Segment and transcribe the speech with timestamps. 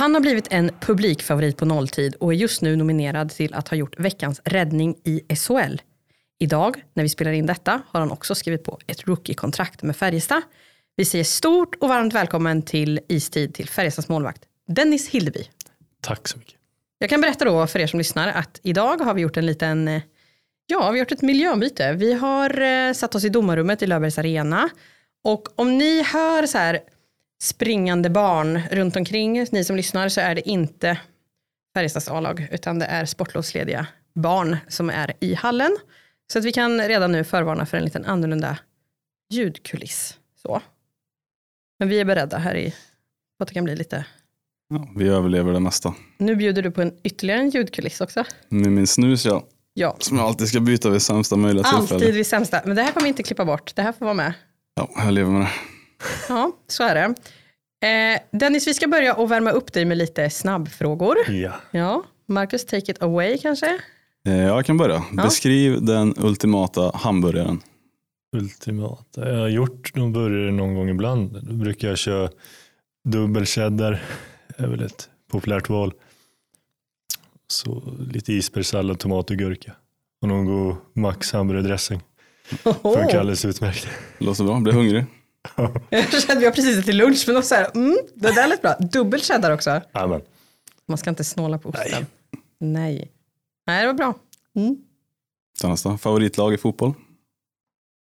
[0.00, 3.76] Han har blivit en publikfavorit på nolltid och är just nu nominerad till att ha
[3.76, 5.76] gjort veckans räddning i SHL.
[6.38, 10.42] Idag, när vi spelar in detta, har han också skrivit på ett rookie-kontrakt med Färjestad.
[10.96, 15.44] Vi säger stort och varmt välkommen till istid till Färjestads målvakt, Dennis Hildeby.
[16.00, 16.54] Tack så mycket.
[16.98, 20.00] Jag kan berätta då för er som lyssnar att idag har vi gjort en liten,
[20.66, 21.92] ja, vi har gjort ett miljöombyte.
[21.92, 24.68] Vi har eh, satt oss i domarrummet i Löfbergs Arena
[25.24, 26.80] och om ni hör så här
[27.42, 31.00] springande barn runt omkring, ni som lyssnar, så är det inte
[31.74, 35.76] Färjestads A-lag, utan det är sportlovslediga barn som är i hallen.
[36.32, 38.58] Så att vi kan redan nu förvarna för en liten annorlunda
[39.32, 40.18] ljudkuliss.
[40.42, 40.62] Så.
[41.78, 42.70] Men vi är beredda här i,
[43.38, 44.04] på att det kan bli lite
[44.68, 45.94] Ja, vi överlever det mesta.
[46.18, 48.24] nu bjuder du på en ytterligare en ljudkuliss också.
[48.48, 49.44] Med min snus ja,
[49.74, 51.94] Ja, som jag alltid ska byta vid sämsta möjliga tillfälle.
[51.94, 52.60] alltid vid sämsta.
[52.64, 53.72] Men det här kommer vi inte klippa bort.
[53.76, 54.32] Det här får vara med.
[54.74, 55.50] Ja, jag lever med det.
[56.28, 57.14] Ja, så är det.
[57.86, 61.16] Eh, Dennis, vi ska börja och värma upp dig med lite snabbfrågor.
[61.28, 61.52] Ja.
[61.70, 63.78] Ja, Marcus, take it away kanske?
[64.26, 65.02] Eh, Jag kan börja.
[65.16, 65.22] Ja.
[65.22, 67.60] Beskriv den ultimata hamburgaren.
[68.36, 69.28] Ultimata.
[69.32, 71.38] Jag har gjort någon burgare någon gång ibland.
[71.42, 72.30] Då brukar jag köra
[73.04, 74.02] dubbel cheddar.
[74.56, 75.92] Det är väl ett populärt val.
[77.46, 79.72] Så lite isbergssallad, tomat och gurka.
[80.22, 82.00] Och någon god Max hamburgardressing.
[82.82, 83.88] Funkar alldeles utmärkt.
[84.18, 85.04] Låter bra, blir hungrig.
[85.90, 88.62] Jag kände vi har precis till lunch, men också så här, mm, det där lät
[88.62, 88.76] bra.
[88.78, 89.80] Dubbel cheddar också.
[89.92, 90.20] Amen.
[90.86, 92.06] Man ska inte snåla på osten.
[92.58, 93.12] Nej.
[93.66, 94.14] Nej, det var bra.
[94.56, 94.76] Mm.
[95.64, 96.94] Nästa, favoritlag i fotboll.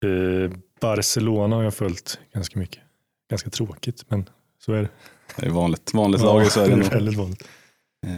[0.06, 2.84] Eh, Barcelona har jag följt ganska mycket.
[3.30, 4.90] Ganska tråkigt, men så är det.
[5.38, 6.76] Det är vanligt, vanligt lag i Sverige.
[6.76, 7.44] det är väldigt vanligt.
[8.08, 8.16] Eh,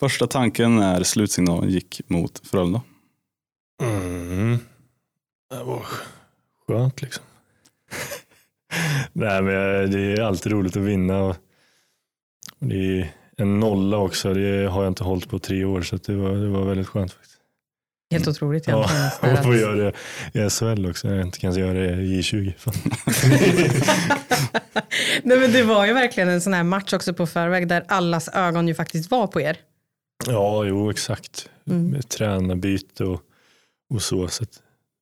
[0.00, 2.82] Första tanken när slutsignalen gick mot Frölunda.
[3.82, 4.58] Mm.
[5.50, 5.86] Det var
[6.66, 7.24] skönt liksom.
[9.18, 11.22] Nej, men det är alltid roligt att vinna.
[11.22, 11.36] Och
[12.58, 14.34] det är en nolla också.
[14.34, 17.12] Det har jag inte hållit på tre år så det, var, det var väldigt skönt.
[17.12, 17.34] faktiskt.
[18.10, 19.10] Helt otroligt Ja, egentligen.
[19.36, 19.92] Här och få göra det
[20.46, 21.08] i SHL också.
[21.08, 22.52] Jag inte kan göra det i J20.
[22.58, 22.74] Fan.
[25.22, 28.28] Nej, men det var ju verkligen en sån här match också på förväg där allas
[28.28, 29.56] ögon ju faktiskt var på er.
[30.26, 31.50] Ja, jo exakt.
[31.70, 31.86] Mm.
[31.90, 33.20] Med tränarbyte och,
[33.94, 34.28] och så.
[34.28, 34.44] så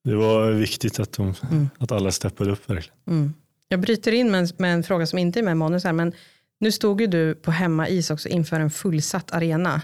[0.05, 1.71] det var viktigt att, de, Mm.
[1.79, 2.99] att alla steppade upp verkligen.
[3.09, 3.35] Mm.
[3.69, 5.93] Jag bryter in med en, med en fråga som inte är med i manus här,
[5.93, 6.13] men
[6.61, 9.83] nu stod ju du på hemmais också inför en fullsatt arena.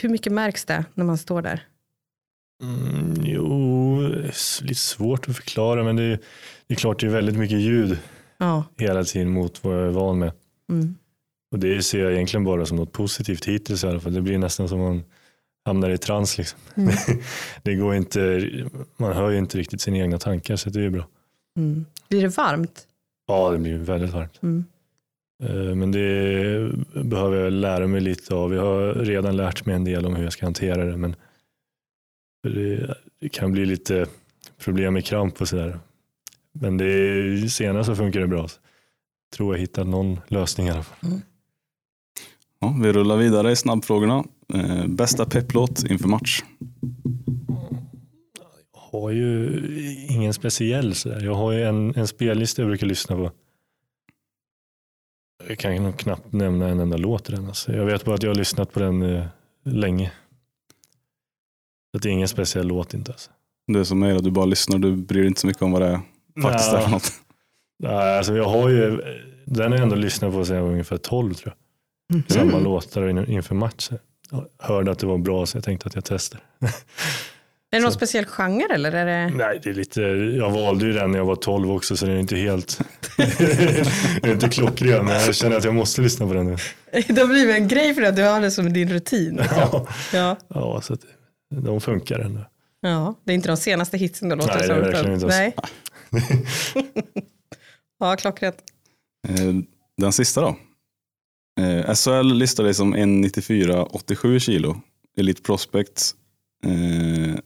[0.00, 1.66] Hur mycket märks det när man står där?
[2.62, 6.18] Mm, jo, det är s- lite svårt att förklara men det är,
[6.66, 7.98] det är klart det är väldigt mycket ljud
[8.38, 8.64] Ja.
[8.78, 10.32] hela tiden mot vad jag är van med.
[10.70, 10.94] Mm.
[11.52, 14.14] Och det ser jag egentligen bara som något positivt hittills i alla fall.
[14.14, 15.02] Det blir nästan som man
[15.64, 16.58] hamnar i trans liksom.
[16.74, 16.94] Mm.
[17.62, 18.50] det går inte,
[18.96, 21.06] man hör ju inte riktigt sina egna tankar så det är bra.
[21.58, 21.86] Mm.
[22.08, 22.86] Blir det varmt?
[23.26, 24.42] Ja, det blir väldigt varmt.
[24.42, 24.64] Mm.
[25.42, 26.72] Eh, Men det
[27.04, 28.54] behöver jag lära mig lite av.
[28.54, 30.96] Jag har redan lärt mig en del om hur jag ska hantera det.
[30.96, 31.16] Men
[33.20, 34.06] det, kan bli lite
[34.58, 35.78] problem med kramp och sådär.
[36.52, 38.40] Men det, senare så funkar det bra.
[38.40, 38.50] Jag
[39.36, 41.20] tror jag hittat någon lösning i alla fall.
[42.60, 44.24] Ja, vi rullar vidare i snabbfrågorna.
[44.54, 46.42] Eh, bästa pepplåt inför match.
[48.92, 49.60] Jag har ju
[50.10, 51.20] ingen speciell sådär.
[51.24, 53.32] Jag har ju en, en spellista jag brukar lyssna på.
[55.48, 57.46] Jag kan nog knappt nämna en enda låt i den.
[57.46, 57.72] Alltså.
[57.72, 59.24] Jag vet bara att jag har lyssnat på den eh,
[59.64, 60.12] länge.
[61.92, 63.12] Så det är ingen speciell låt inte.
[63.12, 63.30] Alltså.
[63.72, 65.82] Det är som mig, du bara lyssnar, du bryr dig inte så mycket om vad
[65.82, 66.00] det är
[66.42, 66.88] faktiskt är för Nja.
[66.88, 67.12] något.
[67.78, 69.00] Nej, alltså jag har ju,
[69.44, 71.54] den har jag ändå lyssnat på sedan jag var ungefär 12 tror
[72.12, 72.22] jag.
[72.32, 73.98] Samma låtar in- inför matchen.
[74.30, 76.40] Jag hörde att det var bra så jag tänkte att jag testar.
[77.70, 77.96] Är det någon Så.
[77.98, 78.92] speciell genre eller?
[78.92, 79.34] Är det...
[79.36, 80.00] Nej, det är lite,
[80.36, 82.80] jag valde ju den när jag var 12 också så den är inte helt,
[84.22, 86.56] är inte klockren men jag känner att jag måste lyssna på den nu.
[87.08, 89.36] Det har blivit en grej för dig att du har det som din rutin.
[89.36, 89.56] Liksom.
[89.58, 90.36] Ja, Ja.
[90.48, 91.00] ja så att
[91.62, 92.40] de funkar ändå.
[92.80, 95.54] ja, det är inte de senaste hitsen då låter Nej, det är verkligen inte Nej.
[98.00, 98.56] ja, klockrent.
[99.28, 99.34] Eh,
[99.96, 100.56] Den sista då.
[101.60, 104.80] Eh, SHL listar dig som 1,94,87 kilo.
[105.18, 106.14] Elite Prospects
[106.64, 107.38] eh,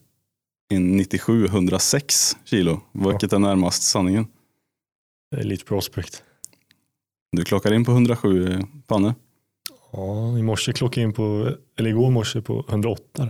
[0.72, 2.80] 1,97,106 kilo.
[2.92, 4.26] Vilket är närmast sanningen?
[5.36, 6.22] Elite Prospect.
[7.32, 9.14] Du klockar in på 107 pannor.
[9.92, 13.28] Ja, i morse klockade jag in på, eller igår morse på 108.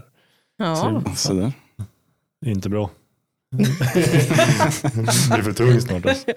[0.56, 1.02] Ja.
[1.16, 1.52] Så där.
[2.40, 2.90] Det är inte bra.
[3.52, 3.62] det
[5.30, 6.06] blir för tungt snart.
[6.06, 6.32] Alltså.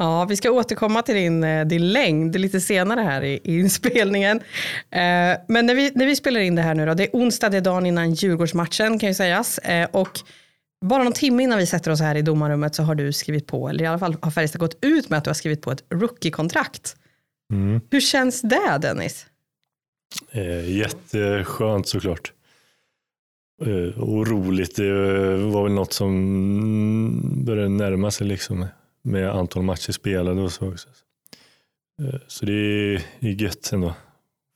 [0.00, 4.36] Ja, vi ska återkomma till din, eh, din längd lite senare här i, i inspelningen.
[4.90, 7.48] Eh, men när vi, när vi spelar in det här nu då, det är onsdag,
[7.48, 9.58] det är dagen innan Djurgårdsmatchen kan ju sägas.
[9.58, 10.20] Eh, och
[10.84, 13.68] bara någon timme innan vi sätter oss här i domarrummet så har du skrivit på,
[13.68, 15.84] eller i alla fall har Färjestad gått ut med att du har skrivit på ett
[15.90, 16.96] rookie-kontrakt.
[17.52, 17.80] Mm.
[17.90, 19.26] Hur känns det Dennis?
[20.30, 22.32] Eh, jätteskönt såklart.
[23.62, 24.76] Eh, roligt.
[24.76, 24.92] Det
[25.36, 28.66] var väl något som började närma sig liksom
[29.02, 30.88] med antal matcher spelade och så också.
[32.02, 33.94] Eh, så det är, det är gött ändå.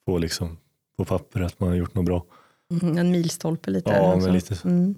[0.07, 0.59] Få liksom
[0.97, 2.27] på papper att man har gjort något bra.
[2.83, 3.91] Mm, en milstolpe lite.
[3.91, 4.69] Ja, men lite så.
[4.69, 4.95] Mm.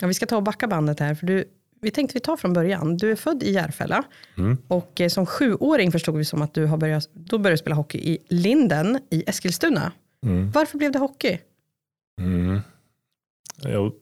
[0.00, 1.14] Ja, vi ska ta och backa bandet här.
[1.14, 1.44] För du,
[1.80, 2.96] vi tänkte vi tar från början.
[2.96, 4.04] Du är född i Järfälla.
[4.36, 4.56] Mm.
[4.68, 7.98] Och eh, som sjuåring förstod vi som att du har börjat, då började spela hockey
[7.98, 9.92] i Linden i Eskilstuna.
[10.26, 10.50] Mm.
[10.50, 11.38] Varför blev det hockey?
[12.20, 12.60] Mm.
[13.62, 13.92] Jag,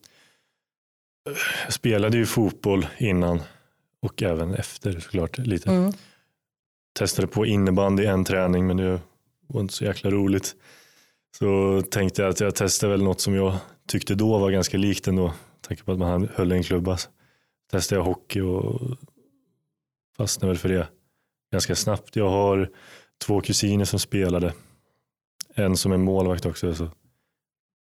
[1.25, 3.41] jag spelade ju fotboll innan
[4.07, 5.71] och även efter såklart lite.
[5.71, 5.93] Mm.
[6.99, 9.01] Testade på innebandy en träning men det
[9.47, 10.55] var inte så jäkla roligt.
[11.39, 13.57] Så tänkte jag att jag testade väl något som jag
[13.89, 15.35] tyckte då var ganska likt ändå.
[15.61, 16.97] Tanke på att man höll en klubba.
[16.97, 17.09] Så
[17.71, 18.81] testade jag hockey och
[20.17, 20.89] fastnade väl för det
[21.53, 22.17] ganska snabbt.
[22.17, 22.71] Jag har
[23.25, 24.53] två kusiner som spelade.
[25.55, 26.75] En som är målvakt också.
[26.75, 26.89] Så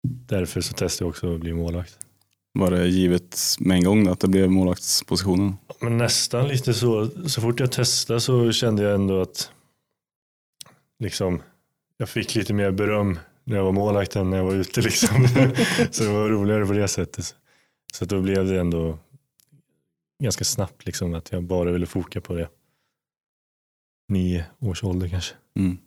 [0.03, 1.99] därför så testade jag också att bli målvakt.
[2.53, 5.57] Var det givet med en gång att det blev målvaktspositionen?
[5.81, 7.11] Men nästan lite så.
[7.29, 9.53] Så fort jag testade så kände jag ändå att
[10.99, 11.43] liksom,
[11.97, 14.81] jag fick lite mer beröm när jag var målvakt än när jag var ute.
[14.81, 15.29] Liksom.
[15.91, 17.35] så det var roligare på det sättet.
[17.93, 18.99] Så då blev det ändå
[20.23, 22.49] ganska snabbt liksom, att jag bara ville foka på det.
[24.09, 25.35] Nio års ålder kanske.
[25.57, 25.79] Mm.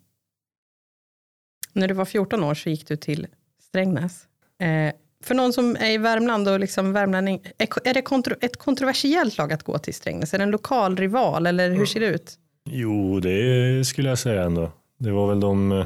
[1.73, 3.27] När du var 14 år så gick du till
[3.59, 4.27] Strängnäs.
[4.59, 4.93] Eh,
[5.23, 7.41] för någon som är i Värmland och liksom värmlänning,
[7.83, 10.33] är, det kontro, ett kontroversiellt lag att gå till Strängnäs?
[10.33, 12.37] Är det en lokal rival eller hur ser det ut?
[12.69, 14.71] Jo, det skulle jag säga ändå.
[14.99, 15.85] Det var väl de, eh,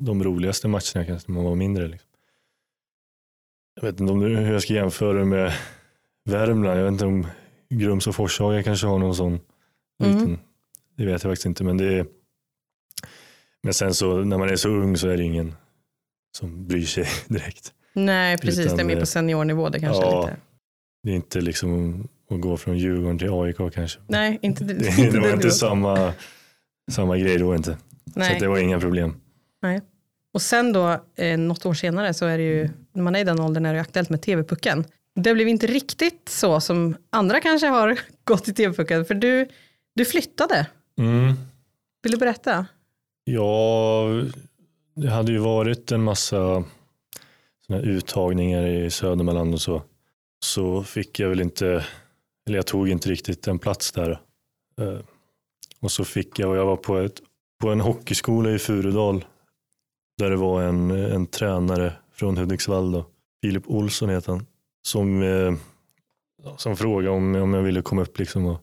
[0.00, 1.88] de roligaste matcherna kanske när man var mindre.
[1.88, 2.08] Liksom.
[3.74, 5.52] Jag vet inte om det, hur jag ska jämföra med
[6.24, 6.78] Värmland.
[6.78, 7.26] Jag vet inte om
[7.70, 9.40] Grums och Forshaga kanske har någon sån
[10.02, 10.14] Mm.
[10.18, 10.38] liten.
[10.96, 11.64] Det vet jag faktiskt inte.
[11.64, 12.06] Men, det är,
[13.62, 15.54] men sen så när man är så ung så är det ingen
[16.38, 17.72] som bryr sig direkt.
[17.92, 18.66] Nej, precis.
[18.66, 20.20] Utan det är mer på seniornivå det kanske Ja.
[20.20, 20.36] lite.
[21.02, 22.00] Det är inte liksom
[22.30, 24.00] att gå från Djurgården till AIK kanske.
[24.06, 24.74] Nej, inte det.
[24.74, 26.12] Det, inte det var inte samma,
[26.90, 27.76] samma grej då inte.
[28.14, 28.32] Så Nej.
[28.34, 29.14] att det var inga problem.
[30.34, 33.24] Och sen då, eh, något år senare, så är det ju, när man är i
[33.24, 34.84] den åldern är det aktuellt med TV-pucken.
[35.14, 39.48] Det blev inte riktigt så som andra kanske har gått i TV-pucken, för du,
[39.94, 40.66] du flyttade.
[40.98, 41.32] Mm.
[42.02, 42.66] Vill du berätta?
[43.24, 44.04] Ja,
[44.98, 46.64] det hade ju varit en massa
[47.66, 49.82] såna uttagningar i Södermanland och så.
[50.44, 51.84] Så fick jag väl inte,
[52.46, 54.20] eller jag tog inte riktigt en plats där.
[54.80, 54.98] Eh,
[55.80, 57.22] och så fick jag, och jag var på, ett,
[57.60, 59.24] på en hockeyskola i Furudal
[60.18, 63.06] där det var en, en tränare från Hudiksvall, då,
[63.42, 64.46] Filip Olsson heter han,
[64.82, 65.54] som, eh,
[66.56, 68.60] som frågade om, om jag ville komma upp liksom och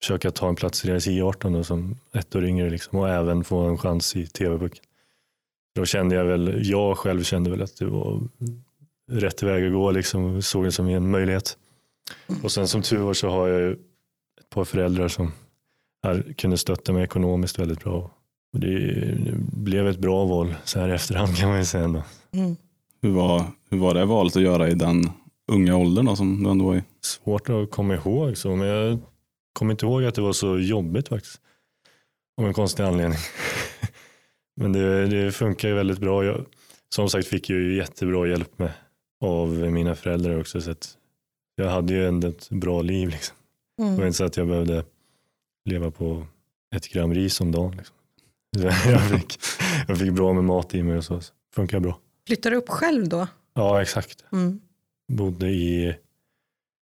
[0.00, 3.44] försöka ta en plats i deras I18 då, som ett år yngre liksom, och även
[3.44, 4.84] få en chans i TV-pucken.
[5.80, 8.20] Då kände jag väl, jag själv kände väl att det var
[9.10, 11.58] rätt väg att gå, liksom, såg det som en möjlighet.
[12.42, 15.32] Och sen som tur var så har jag ju ett par föräldrar som
[16.02, 18.10] här, kunde stötta mig ekonomiskt väldigt bra.
[18.52, 18.78] Och det,
[19.14, 22.02] det blev ett bra val så här i efterhand kan man ju säga ändå.
[22.32, 22.56] Mm.
[23.02, 25.10] Hur, var, hur var det valet att göra i den
[25.52, 26.82] unga åldern då, som du ändå var i?
[27.00, 28.98] Svårt att komma ihåg så, men jag
[29.52, 31.40] kommer inte ihåg att det var så jobbigt faktiskt.
[32.40, 33.18] Av en konstig anledning.
[34.60, 36.24] men det, det funkar ju väldigt bra.
[36.24, 36.44] Jag,
[36.94, 38.72] som sagt fick jag ju jättebra hjälp med
[39.20, 40.60] av mina föräldrar också.
[40.60, 40.96] Så att
[41.56, 43.08] jag hade ju ändå ett bra liv.
[43.08, 43.36] Liksom.
[43.76, 44.06] Det var Mm.
[44.06, 44.84] inte så att jag behövde
[45.64, 46.26] leva på
[46.76, 47.76] ett gram ris om dagen.
[47.76, 47.96] Liksom.
[48.90, 49.38] Jag, fick,
[49.88, 51.20] jag fick bra med mat i mig och så.
[51.20, 51.98] så funkar bra.
[52.26, 53.26] Flyttade du upp själv då?
[53.54, 54.24] Ja, exakt.
[54.32, 54.60] Mm.
[55.12, 55.94] bodde i,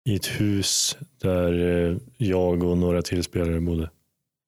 [0.08, 1.52] i ett hus där
[1.90, 3.90] eh, jag och några till spelare bodde.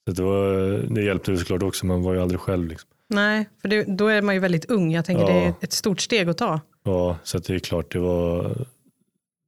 [0.07, 0.53] Så det, var,
[0.95, 2.69] det hjälpte ju såklart också, man var ju aldrig själv.
[2.69, 2.91] Liksom.
[3.09, 4.93] Nej, för det, då är man ju väldigt ung.
[4.93, 5.29] Jag tänker Ja.
[5.29, 6.61] det är ett stort steg att ta.
[6.85, 8.57] Ja, så det är klart, det var,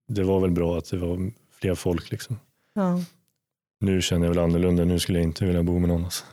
[0.09, 2.11] det var väl bra att det var fler folk.
[2.11, 2.39] Liksom.
[2.75, 3.01] Ja.
[3.81, 6.05] Nu känner jag väl annorlunda, nu skulle jag inte vilja bo med någon.
[6.05, 6.25] Alltså.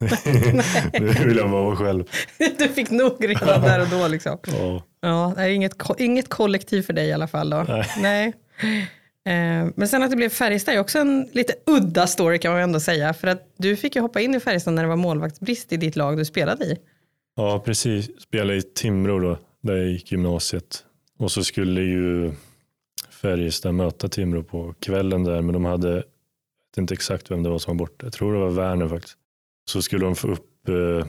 [1.00, 2.04] nu vill jag bara vara själv.
[2.58, 4.08] Du fick nog redan där och då.
[4.08, 4.38] Liksom.
[4.46, 7.50] Ja, Ja, det är inget, inget kollektiv för dig i alla fall.
[7.50, 7.64] Då.
[7.68, 7.86] Nej.
[7.98, 8.32] Nej.
[9.26, 12.60] Eh, men sen att det blev Färjestad är också en lite udda story kan man
[12.60, 13.14] ändå säga.
[13.14, 15.96] För att du fick ju hoppa in i Färjestad när det var målvaktsbrist i ditt
[15.96, 16.78] lag du spelade i.
[17.36, 18.20] ja precis.
[18.20, 20.84] Spelade i Timrå då, där jag gick gymnasiet.
[21.18, 22.32] Och så skulle ju
[23.10, 27.48] Färjestad möta Timrå på kvällen där, men de hade, jag vet inte exakt vem det
[27.48, 29.16] var som var borta, jag tror det var Werner faktiskt.
[29.70, 31.06] Så skulle de få upp eh,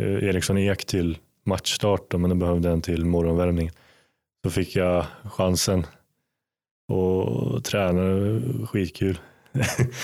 [0.00, 3.70] eh Eriksson Ek till matchstart, då, men de behövde en till morgonvärmning.
[4.44, 5.86] så fick jag chansen
[6.88, 9.18] och tränade skitkul.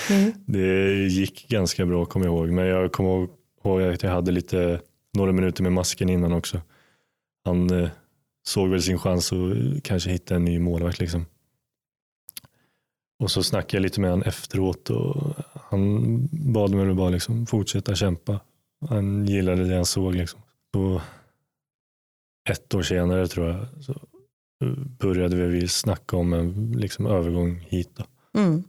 [0.09, 0.31] Mm.
[0.45, 3.27] Det gick ganska bra kommer jag ihåg, men jag kommer
[3.63, 4.81] ihåg att jag hade lite,
[5.13, 6.61] några minuter med masken innan också.
[7.45, 7.89] Han eh,
[8.43, 10.99] såg väl sin chans att kanske hitta en ny målvakt.
[10.99, 11.25] Liksom.
[13.19, 17.95] Och så snackade jag lite med honom efteråt och han bad mig bara liksom fortsätta
[17.95, 18.39] kämpa.
[18.89, 20.15] Han gillade det han såg.
[20.15, 20.41] Liksom.
[20.73, 21.01] Så
[22.49, 23.93] ett år senare tror jag så
[24.99, 27.89] började vi snacka om en liksom, övergång hit.
[27.95, 28.39] Då.
[28.39, 28.63] Mm.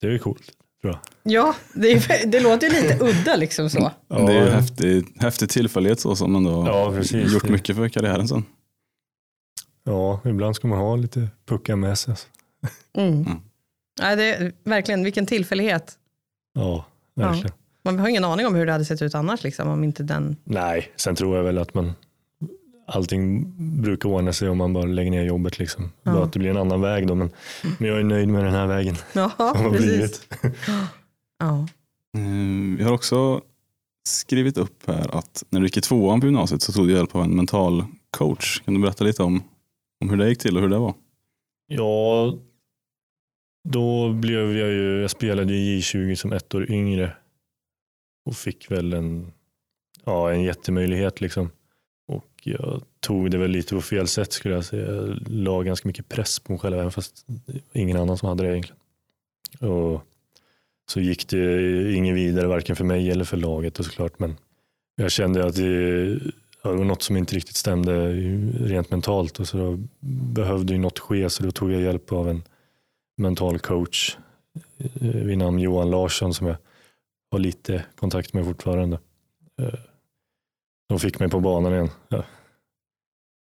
[0.00, 0.52] Det är ju coolt.
[0.80, 1.00] Tror jag.
[1.32, 3.90] Ja, det, är, det låter ju lite udda liksom så.
[4.08, 7.32] Det är ju häftig, häftig tillfällighet så som ändå Ja, precis.
[7.32, 8.44] gjort mycket för karriären sen.
[9.84, 12.12] Ja, ibland ska man ha lite puckar med sig.
[12.12, 12.26] alltså.
[12.96, 13.12] Mm.
[13.12, 13.40] Mm.
[14.00, 15.98] Ja, det är, verkligen, vilken tillfällighet.
[16.54, 17.52] Ja, verkligen.
[17.84, 20.36] Man har ingen aning om hur det hade sett ut annars, liksom, om inte den...
[20.44, 21.92] Nej, sen tror jag väl att man
[22.88, 23.44] allting
[23.82, 25.58] brukar ordna sig om man bara lägger ner jobbet.
[25.58, 25.90] Liksom.
[26.02, 26.12] Ja.
[26.12, 27.14] Bara att det blir en annan väg då.
[27.14, 27.30] Men,
[27.78, 29.88] men jag är nöjd med den här vägen Ja, som har precis.
[29.88, 30.28] blivit.
[31.38, 31.58] Ja.
[32.16, 33.40] Eh, Vi har också
[34.08, 37.14] skrivit upp här att när du gick i tvåan på gymnasiet så tog du hjälp
[37.14, 38.60] av en mental coach.
[38.64, 39.42] Kan du berätta lite om,
[40.00, 40.94] om hur det gick till och hur det var?
[41.66, 42.34] Ja,
[43.68, 47.16] då blev jag ju, jag spelade i J20 som ett år yngre
[48.26, 49.32] och fick väl en,
[50.04, 51.50] ja, en jättemöjlighet liksom.
[52.42, 54.94] Jag tog det väl lite på fel sätt skulle jag säga.
[54.94, 58.28] Jag la ganska mycket press på mig själv även fast det var ingen annan som
[58.28, 58.78] hade det egentligen.
[59.72, 60.02] Och
[60.90, 64.36] så gick det ingen vidare varken för mig eller för laget och såklart men
[64.96, 68.12] jag kände att det, det var något som inte riktigt stämde
[68.60, 69.78] rent mentalt och så då
[70.34, 72.42] behövde ju något ske så då tog jag hjälp av en
[73.16, 74.16] mental coach
[74.78, 76.56] eh, vid namn Johan Larsson som jag
[77.30, 78.98] har lite kontakt med fortfarande.
[79.60, 79.78] Eh,
[80.88, 81.90] de fick mig på banan igen.
[82.08, 82.24] Ja.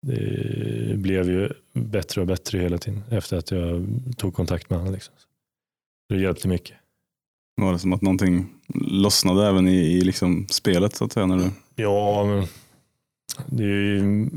[0.07, 3.87] Det blev ju bättre och bättre hela tiden efter att jag
[4.17, 4.95] tog kontakt med honom.
[4.95, 5.15] Liksom.
[6.09, 6.77] Det hjälpte mycket.
[7.57, 11.27] Var det som att någonting lossnade även i, i liksom spelet så att säga?
[11.27, 11.51] När du...
[11.75, 12.47] Ja, men
[13.47, 14.29] det är ju,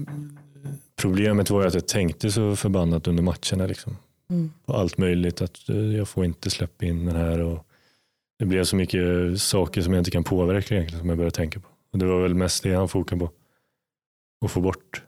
[0.95, 3.67] problemet var ju att jag tänkte så förbannat under matcherna.
[3.67, 3.97] Liksom.
[4.29, 4.51] Mm.
[4.65, 5.41] på allt möjligt.
[5.41, 7.39] Att eh, jag får inte släppa in den här.
[7.39, 7.67] Och
[8.39, 9.01] det blev så mycket
[9.41, 11.67] saker som jag inte kan påverka egentligen som jag började tänka på.
[11.95, 13.31] Och det var väl mest det han fokade på.
[14.45, 15.03] Att få bort.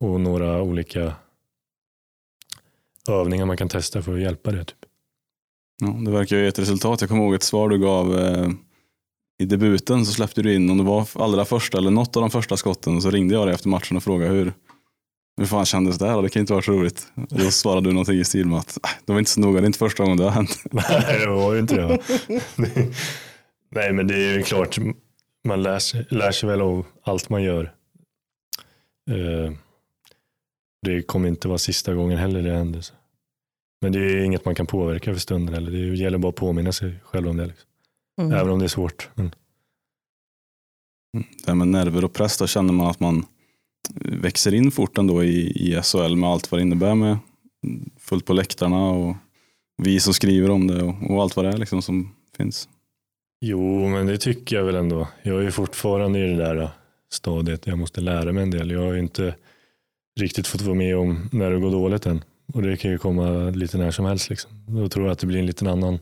[0.00, 1.14] Och några olika
[3.08, 4.64] övningar man kan testa för att hjälpa det.
[4.64, 4.76] Typ.
[5.80, 7.00] Ja, det verkar ju ge ett resultat.
[7.00, 8.48] Jag kommer ihåg ett svar du gav eh,
[9.38, 12.30] i debuten så släppte du in, om det var allra första eller något av de
[12.30, 14.52] första skotten så ringde jag dig efter matchen och frågade hur,
[15.36, 16.22] hur fan kändes det här?
[16.22, 17.06] Det kan inte vara så roligt.
[17.14, 19.64] Då svarade du någonting i stil med att "Äh, det var inte så noga, det
[19.64, 20.62] är inte första gången det har hänt.
[20.70, 21.98] Nej, det var ju inte det.
[23.74, 24.78] Nej, men det är ju klart.
[25.48, 27.74] Man lär sig, lär sig väl av allt man gör.
[29.10, 29.52] Eh,
[30.86, 32.80] Det kommer inte vara sista gången heller det händer.
[32.80, 32.94] så.
[33.80, 35.70] Men det är inget man kan påverka för stunden heller.
[35.70, 37.46] Det gäller bara att påminna sig själv om det.
[37.46, 37.68] Liksom.
[38.20, 38.32] Mm.
[38.32, 39.08] Även om det är svårt.
[39.14, 39.34] Men,
[41.12, 43.26] Det här med nerver och press, då känner man att man
[44.04, 47.18] växer in fort ändå i, i SHL med allt vad det innebär med
[47.98, 49.16] fullt på läktarna och
[49.82, 52.68] vi som skriver om det och, och allt vad det är liksom som finns
[53.44, 55.08] jo, men det tycker jag väl ändå.
[55.22, 56.70] Jag är fortfarande i det där äh,
[57.10, 57.66] stadiet.
[57.66, 58.70] Jag måste lära mig en del.
[58.70, 59.34] Jag har ju inte
[60.20, 62.24] riktigt fått vara med om när det går dåligt än.
[62.54, 64.30] Och det kan ju komma lite när som helst.
[64.30, 64.50] Liksom.
[64.66, 65.98] Då tror jag att det blir en liten annan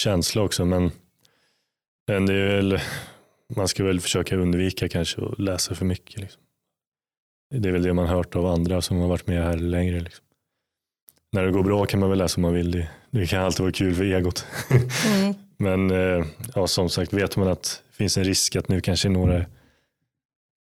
[0.00, 0.64] känsla också.
[0.64, 0.90] Men,
[2.06, 2.80] men det är väl,
[3.56, 6.20] man ska väl försöka undvika kanske att läsa för mycket.
[6.20, 6.42] Liksom.
[7.50, 10.00] Det är väl det man har hört av andra som har varit med här längre.
[10.00, 10.24] Liksom.
[11.34, 12.70] När det går bra kan man väl läsa om man vill.
[12.70, 14.46] Det, det kan alltid vara kul för egot.
[14.70, 15.34] Mm.
[15.56, 19.08] Men eh, ja, som sagt, vet man att det finns en risk att nu kanske
[19.08, 19.46] några är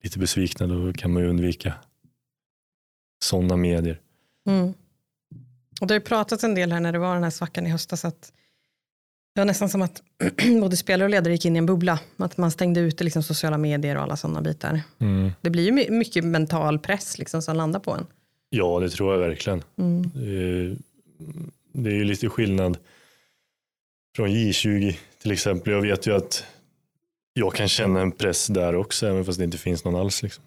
[0.04, 1.74] lite besvikna, då kan man ju undvika
[3.24, 4.00] sådana medier.
[4.48, 4.74] Mm.
[5.82, 7.70] Och det har ju pratats en del här när det var den här svackan i
[7.70, 8.32] höstas att
[9.36, 10.02] det var nästan som att
[10.62, 12.00] både spelare och ledare gick in i en bubbla.
[12.18, 14.82] Att man stängde ute liksom sociala medier och alla sådana bitar.
[15.00, 15.32] Mm.
[15.42, 18.08] Det blir ju my- mycket mental press liksom som landar på en.
[18.54, 19.64] Ja, det tror jag verkligen.
[19.78, 20.12] Mm.
[20.14, 20.76] Det är,
[21.74, 22.78] det är ju lite skillnad
[24.16, 25.74] från J20 till exempel.
[25.74, 26.44] Jag vet ju att
[27.34, 30.24] jag kan känna en press där också, även fast det inte finns någon alls.
[30.24, 30.44] Liksom.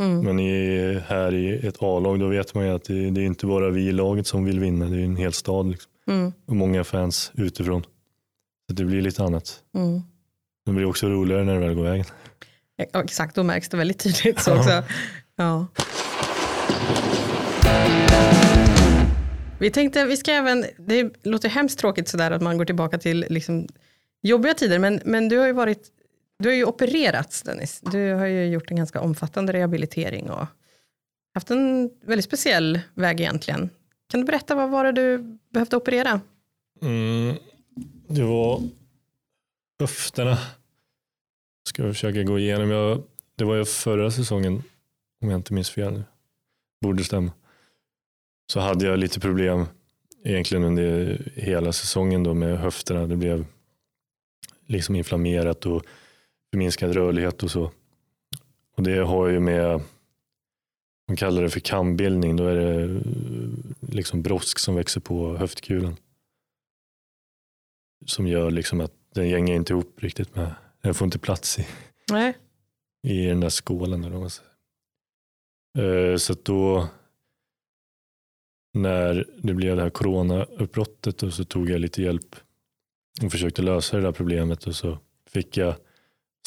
[0.00, 0.24] Mm.
[0.24, 3.46] Men i, här i ett A-lag, då vet man ju att det, det är inte
[3.46, 5.92] bara vi i laget som vill vinna, det är en hel stad liksom.
[6.08, 6.32] Mm.
[6.46, 7.82] och många fans utifrån.
[8.66, 9.62] Så det blir lite annat.
[9.74, 10.02] Mm.
[10.66, 12.06] Det blir också roligare när det väl går vägen.
[12.92, 14.82] Ja, exakt, då märks det väldigt tydligt så också.
[15.36, 15.66] Ja.
[19.60, 23.26] Vi tänkte, vi ska även, det låter hemskt tråkigt sådär att man går tillbaka till
[23.28, 23.68] liksom
[24.22, 25.88] jobbiga tider, men, men du har ju varit,
[26.38, 27.80] du har ju opererats Dennis.
[27.80, 30.46] Du har ju gjort en ganska omfattande rehabilitering och
[31.34, 33.70] haft en väldigt speciell väg egentligen.
[34.10, 36.20] Kan du berätta vad var det du behövde operera?
[36.82, 37.36] Mm,
[38.08, 38.62] det var
[39.80, 40.38] höfterna.
[41.68, 42.70] Ska jag försöka gå igenom.
[42.70, 43.02] Jag,
[43.36, 44.62] det var ju förra säsongen,
[45.22, 46.02] om jag inte minns fel.
[46.80, 47.32] Borde stämma.
[48.52, 49.66] Så hade jag lite problem
[50.24, 53.06] egentligen under hela säsongen då med höfterna.
[53.06, 53.46] Det blev
[54.66, 55.84] liksom inflammerat och
[56.50, 57.72] förminskad rörlighet och så.
[58.76, 59.80] Och det har ju med,
[61.06, 63.00] de kallar det för kambildning, då är det
[63.80, 65.96] liksom brosk som växer på höftkulan.
[68.06, 71.66] Som gör liksom att den gänger inte ihop riktigt med, den får inte plats i,
[72.10, 72.36] Nej.
[73.02, 74.04] i den där skålen.
[74.04, 74.52] Eller vad man säger.
[76.12, 76.88] Eh, Så då
[78.82, 82.36] när det blev det här coronauppbrottet och så tog jag lite hjälp
[83.22, 85.74] och försökte lösa det där problemet och så fick jag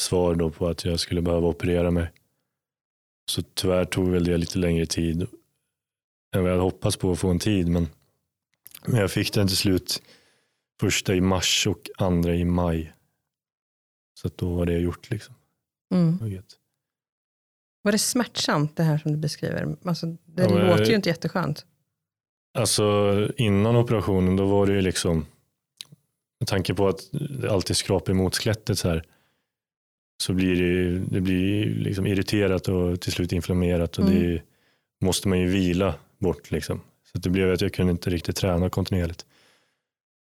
[0.00, 2.10] svar då på att jag skulle behöva operera mig.
[3.30, 5.28] Så tyvärr tog väl det lite längre tid än
[6.42, 7.88] vad jag hade hoppats på att få en tid men,
[8.86, 10.02] men jag fick den till slut
[10.80, 12.92] första i mars och andra i maj.
[14.20, 15.34] Så då var det gjort liksom.
[15.94, 16.18] Mm.
[17.82, 19.76] Var det smärtsamt det här som du beskriver?
[19.84, 21.66] Alltså, det Ja, låter ju inte jätteskönt.
[22.54, 25.26] Alltså innan operationen då var det ju liksom
[26.40, 27.00] med tanke på att
[27.40, 29.04] det alltid skrapar emot skelettet så här
[30.22, 34.42] så blir det, det blir liksom irriterat och till slut inflammerat och det
[35.00, 36.80] måste man ju vila bort liksom.
[37.12, 39.26] Så det blev att jag kunde inte riktigt träna kontinuerligt.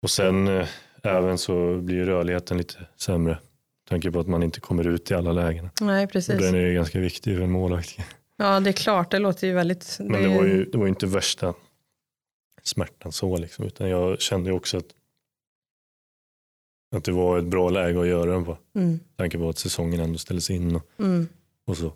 [0.04, 0.68] Och sen eh,
[1.04, 3.32] även så blir rörligheten lite sämre.
[3.32, 5.70] Med tanke på att man inte kommer ut i alla lägen.
[5.82, 6.40] Nej, Och precis.
[6.40, 7.98] den är ju ganska viktig för en målvakt.
[8.38, 9.12] Ja, det är klart.
[9.12, 9.98] Det låter ju väldigt...
[10.00, 11.54] Men det var ju, det var ju inte värsta
[12.68, 14.96] smärtan så liksom, utan jag kände också att,
[16.96, 18.58] att det var ett bra läge att göra den på.
[18.74, 21.28] Mm, tanke på att säsongen ändå ställdes in och, mm.
[21.66, 21.94] och så.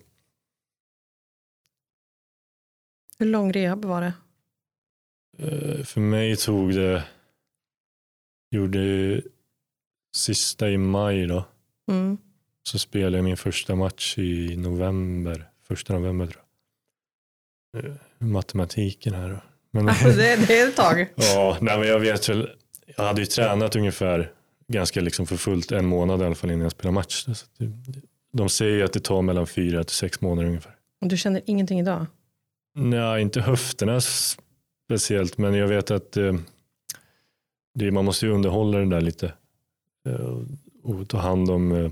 [3.18, 4.14] Hur lång rehab var det?
[5.38, 7.04] Eh, För mig tog det,
[8.50, 9.22] gjorde
[10.16, 11.44] sista i maj då,
[11.90, 12.18] Mm.
[12.62, 16.44] så spelade jag min första match i november, första november tror
[17.72, 17.84] jag.
[17.84, 19.40] Eh, Matematiken här då.
[19.70, 21.06] Men, Alltså, det, det är ett tag.
[21.16, 22.50] Ja, nej, men jag vet väl.
[22.96, 24.32] Jag hade ju tränat ungefär
[24.68, 27.24] ganska liksom för fullt en månad i alla fall innan jag spelade match.
[27.34, 27.72] Så det,
[28.32, 30.74] de säger ju att det tar mellan fyra till sex månader ungefär.
[31.00, 32.06] Och Du känner ingenting idag?
[32.74, 36.34] Nej, inte höfterna speciellt, men jag vet att eh,
[37.74, 39.32] det, man måste ju underhålla det där lite
[40.08, 40.38] eh,
[40.82, 41.90] och ta hand om eh,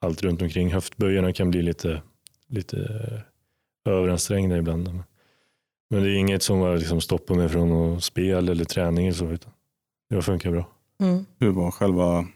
[0.00, 0.72] allt runt omkring.
[0.72, 2.02] Höftböjarna kan bli lite,
[2.48, 5.02] lite eh, överansträngda ibland.
[5.90, 9.16] Men det är inget som har liksom stoppat mig från att spel eller träning eller
[9.16, 9.52] så, utan
[10.10, 10.68] det funkar bra.
[11.02, 11.26] Mm.
[11.38, 12.26] Hur var själva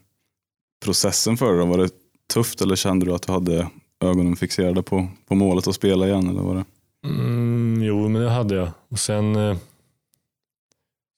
[0.84, 1.66] processen för dig?
[1.66, 1.90] Var det
[2.34, 3.70] tufft eller kände du att du hade
[4.04, 6.28] ögonen fixerade på, på målet att spela igen?
[6.28, 6.64] Eller var det?
[7.08, 8.68] Mm, jo, men det hade jag.
[8.88, 9.56] Och sen eh,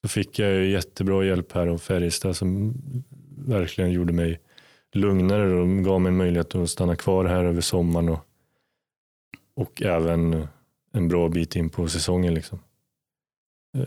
[0.02, 2.74] så fick jag ju jättebra hjälp här av Färjestad som
[3.46, 4.40] verkligen gjorde mig
[4.92, 8.26] lugnare och gav mig en möjlighet att stanna kvar här över sommaren och,
[9.56, 10.46] och även
[10.94, 12.34] en bra bit in på säsongen.
[12.34, 12.58] Liksom.
[13.78, 13.84] Eh,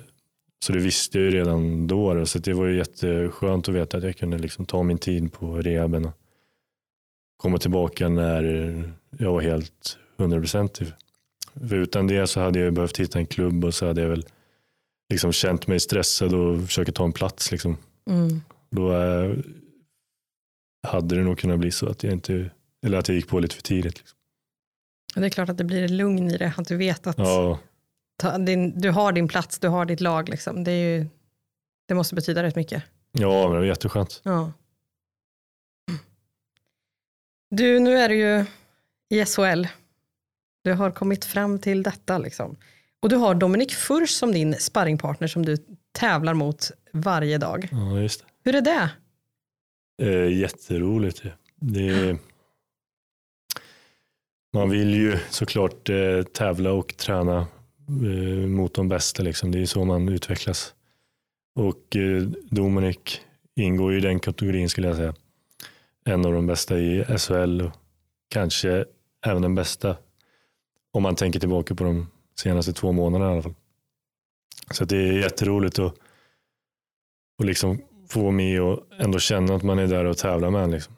[0.59, 3.97] Så det visste jag ju redan då, då så det var ju jätteskönt att veta
[3.97, 6.13] att jag kunde liksom ta min tid på rehaben och
[7.37, 8.43] komma tillbaka när
[9.17, 10.87] jag var helt hundraprocentig.
[11.69, 14.25] För utan det så hade jag behövt hitta en klubb och så hade jag väl
[15.09, 17.51] liksom känt mig stressad och försöka ta en plats.
[17.51, 17.77] Liksom.
[18.09, 18.41] Mm.
[18.69, 19.33] Då eh,
[20.87, 22.49] hade det nog kunnat bli så att jag, inte,
[22.85, 23.97] eller att jag gick på lite för tidigt.
[23.97, 24.16] Liksom.
[25.21, 27.59] Det är klart att det blir ett lugn i det, att du vet att Ja,
[28.17, 30.29] ta, din, du har din plats, du har ditt lag.
[30.29, 30.63] Liksom.
[30.63, 31.05] Det, ju,
[31.87, 32.83] det måste betyda rätt mycket.
[33.11, 34.21] ja, men det var jätteskönt.
[34.23, 34.51] Ja.
[37.49, 38.45] Du, nu är du ju
[39.09, 39.65] i SHL.
[40.63, 42.17] Du har kommit fram till detta.
[42.17, 42.55] Liksom.
[42.99, 45.57] Och du har Dominik Furs som din sparringpartner som du
[45.91, 47.69] tävlar mot varje dag.
[47.71, 48.89] Ja, just Hur är det?
[49.97, 50.25] det.
[50.25, 51.23] Eh, jätteroligt.
[51.55, 52.17] Det är,
[54.53, 57.47] man vill ju såklart eh, tävla och träna
[57.87, 59.23] eh, mot de bästa.
[59.23, 59.51] Liksom.
[59.51, 60.73] Det är så man utvecklas.
[61.55, 63.21] Och eh, Dominik
[63.55, 65.13] ingår ju i den kategorin skulle jag säga.
[66.05, 67.71] En av de bästa i SHL och
[68.29, 68.85] kanske
[69.25, 69.97] även den bästa
[70.91, 72.07] om man tänker tillbaka på de
[72.39, 73.55] senaste två månaderna i alla fall.
[74.71, 75.95] Så att det är jätteroligt att,
[77.39, 80.61] att liksom få vara med och ändå känna att man är där och tävlar med
[80.61, 80.73] honom.
[80.73, 80.96] Liksom.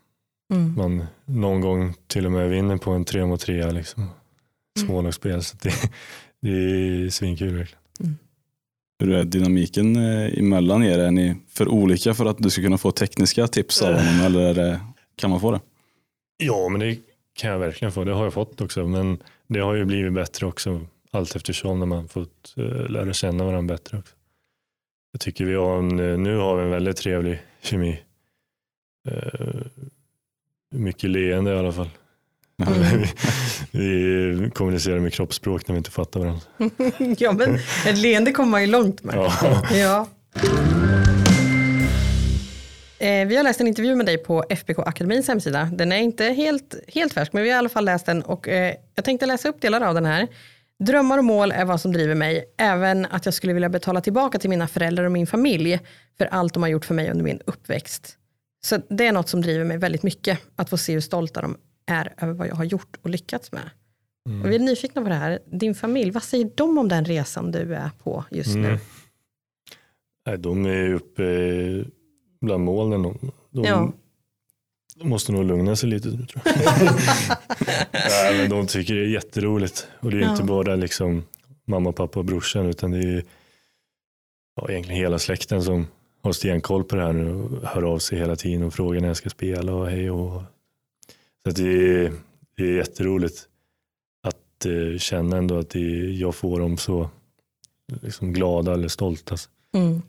[0.54, 0.76] Mm.
[0.76, 4.10] Man någon gång till och med vinner på en tre mot tre liksom.
[4.80, 5.44] smålagsspel.
[5.44, 5.74] Så att det,
[6.42, 7.80] det är svinkul verkligen.
[9.00, 11.00] Hur är dynamiken eh, emellan er?
[11.00, 14.40] Är ni för olika för att du ska kunna få tekniska tips av honom eller
[14.40, 14.80] är det,
[15.16, 15.60] kan man få det?
[16.38, 16.98] Ja, men det
[17.34, 18.04] kan jag verkligen få.
[18.04, 18.88] Det har jag fått också.
[18.88, 20.82] Men det har ju blivit bättre också
[21.12, 23.98] allt eftersom när man fått uh, lära känna varandra bättre.
[23.98, 24.16] Också.
[25.12, 28.00] Jag tycker vi har en, nu har vi en väldigt trevlig kemi.
[30.72, 31.90] Mycket leende i alla fall.
[32.68, 33.06] Mm.
[33.72, 36.42] vi kommunicerar med kroppsspråk när vi inte fattar varandra.
[37.18, 37.56] ja men
[37.88, 39.16] ett leende kommer man ju långt med.
[39.16, 39.64] Ja.
[39.72, 40.08] Ja.
[43.00, 45.70] Eh, vi har läst en intervju med dig på FBK Akademins hemsida.
[45.74, 48.48] Den är inte helt, helt färsk, men vi har i alla fall läst den och
[48.48, 50.28] eh, jag tänkte läsa upp delar av den här.
[50.80, 54.40] Drömmar och mål är vad som driver mig, även att jag skulle vilja betala tillbaka
[54.40, 55.80] till mina föräldrar och min familj
[56.18, 58.19] för allt de har gjort för mig under min uppväxt.
[58.62, 61.58] Så det är något som driver mig väldigt mycket, att få se hur stolta de
[61.86, 63.69] är över vad jag har gjort och lyckats med.
[64.30, 64.41] Mm.
[64.41, 65.39] Och vi är nyfikna på det här.
[65.45, 68.67] Din familj, vad säger de om den resan du är på just nu?
[68.67, 68.80] Mm.
[70.26, 71.24] Nej, de är uppe
[72.41, 73.04] bland molnen.
[73.04, 73.91] De, de, Ja.
[74.95, 76.10] de måste nog lugna sig lite.
[76.10, 76.54] Tror jag.
[77.93, 79.88] Nej, men de tycker det är jätteroligt.
[80.00, 80.32] Och det är Ja.
[80.32, 81.24] inte bara liksom
[81.67, 83.24] mamma, pappa och brorsan utan det är
[84.56, 85.88] ja, egentligen hela släkten som
[86.22, 89.08] har stenkoll på det här nu och hör av sig hela tiden och frågar när
[89.08, 90.44] jag ska spela och hej och
[91.46, 92.14] så det, är,
[92.56, 93.48] det är jätteroligt
[94.22, 97.10] att eh, känna ändå att det jag får dem så
[98.02, 99.36] liksom glada eller stolta.
[99.74, 100.02] Mm.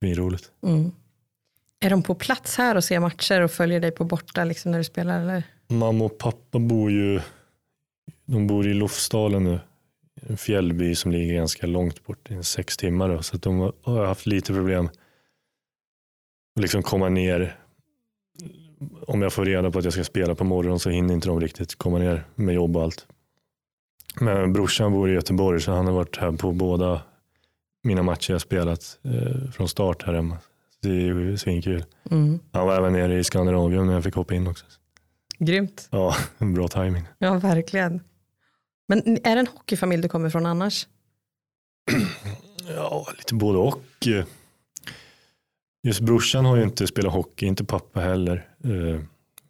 [0.00, 0.50] Det är roligt.
[0.62, 0.92] Mm.
[1.80, 4.78] Är de på plats här och ser matcher och följer dig på borta liksom när
[4.78, 5.20] du spelar?
[5.20, 5.42] Eller?
[5.68, 7.20] Mamma och pappa bor ju
[8.24, 9.60] de bor i Lofsdalen nu.
[10.28, 13.08] En fjällby som ligger ganska långt bort, är sex timmar.
[13.08, 14.88] Då, så att de har haft lite problem
[16.58, 17.56] liksom komma ner.
[19.06, 21.40] Om jag får reda på att jag ska spela på morgonen så hinner inte de
[21.40, 23.06] riktigt komma ner med jobb och allt.
[24.20, 27.02] Men brorsan bor i Göteborg så han har varit här på båda
[27.82, 30.38] mina matcher jag spelat eh, från start här hemma.
[30.70, 31.84] Så det är ju svinkul.
[32.10, 32.38] Mm.
[32.52, 34.66] Han var även nere i Skandinavien när jag fick hoppa in också.
[35.38, 35.88] Grymt.
[35.90, 37.04] Ja, bra timing.
[37.18, 38.00] Ja, verkligen.
[38.88, 40.86] Men är det en hockeyfamilj du kommer från annars?
[42.74, 44.06] Ja, lite både och.
[45.82, 48.48] Just brorsan har ju inte spelat hockey, inte pappa heller.
[48.64, 49.00] Eh,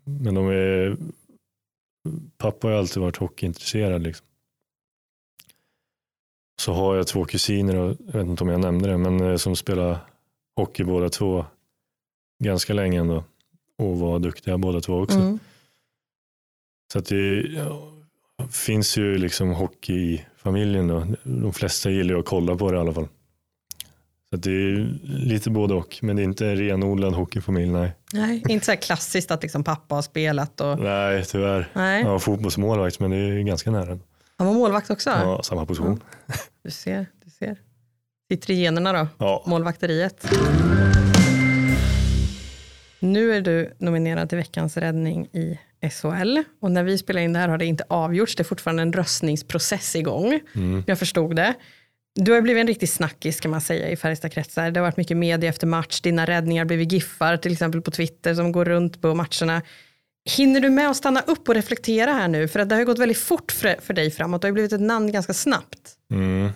[0.04, 0.96] Men de är,
[2.38, 4.02] pappa har ju alltid varit hockeyintresserad.
[4.02, 4.26] Liksom.
[6.60, 9.36] Så har jag två kusiner, och jag vet inte om jag nämnde det, men eh,
[9.36, 9.98] som spelar
[10.56, 11.44] hockey båda två
[12.44, 13.24] ganska länge ändå.
[13.78, 15.18] Och var duktiga båda två också.
[15.18, 15.38] Mm.
[16.92, 17.44] Så att det
[18.50, 20.88] finns ju liksom hockey i familjen.
[20.88, 21.06] Då.
[21.22, 23.08] De flesta gillar ju att kolla på det i alla fall.
[24.30, 27.70] Så det är lite både och, men det är inte en renodlad hockeyfamilj.
[27.70, 30.78] Nej, Nej, inte så här klassiskt att liksom pappa har spelat och...
[30.80, 31.68] nej tyvärr.
[31.72, 33.98] Nej, Jag var fotbollsmålvakt, men det är ganska nära.
[34.36, 35.10] han var målvakt också.
[35.10, 36.00] Ja, samma position.
[36.64, 37.56] Du ser, du ser.
[38.32, 40.26] Sitter i generna då, Ja, målvakteriet.
[43.00, 45.58] Nu är du nominerad till veckans räddning i
[45.90, 48.36] SHL och när vi spelar in det här har det inte avgjorts.
[48.36, 50.40] Det är fortfarande en röstningsprocess igång.
[50.54, 50.84] mm.
[50.86, 51.54] Jag förstod det.
[52.20, 54.70] Du har blivit en riktig snackis kan man säga i Färjestadkretsar.
[54.70, 56.00] Det har varit mycket media efter match.
[56.00, 59.62] Dina räddningar blivit giffar till exempel på Twitter som går runt på matcherna.
[60.37, 62.48] Hinner du med att stanna upp och reflektera här nu?
[62.48, 64.42] För att det har gått väldigt fort för, för dig framåt.
[64.42, 65.96] Du har blivit ett namn ganska snabbt.
[66.11, 66.50] Mm.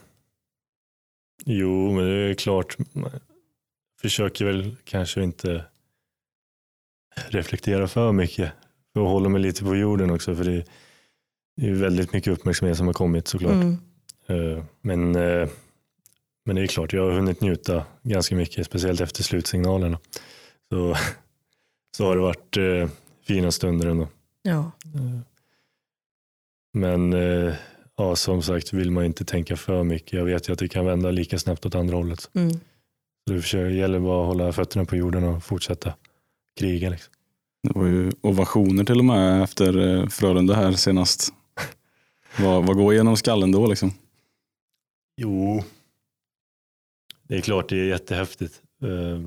[1.45, 2.77] Jo, men det är klart.
[2.93, 3.11] Man
[4.01, 5.65] försöker väl kanske inte
[7.29, 8.53] reflektera för mycket.
[8.93, 10.35] För att hålla mig lite på jorden också.
[10.35, 10.65] För det
[11.57, 13.53] det är väldigt mycket uppmärksamhet som har kommit såklart.
[13.53, 13.79] Mm.
[14.27, 15.49] Eh, Men, eh,
[16.45, 19.99] men det är klart, jag har hunnit njuta ganska mycket, speciellt efter slutsignalerna.
[20.69, 20.97] Så,
[21.97, 22.89] så har det varit eh,
[23.27, 24.09] fina stunder ändå.
[24.43, 24.71] Ja.
[26.73, 27.13] Men
[27.97, 30.13] ja, som sagt vill man inte tänka för mycket.
[30.13, 32.31] Jag vet ju att det kan vända lika snabbt åt andra hållet.
[32.35, 32.51] Mm.
[33.27, 35.95] Så det försöker, gäller bara att hålla fötterna på jorden och fortsätta
[36.61, 36.91] kriga.
[36.91, 37.13] Liksom.
[37.63, 41.33] Det var ju ovationer till och med efter Frölunda här senast.
[42.39, 43.93] Vad, vad går igenom skallen då liksom?
[45.25, 45.63] Jo,
[47.23, 48.63] det är klart det är jättehäftigt.
[48.83, 49.21] Eh,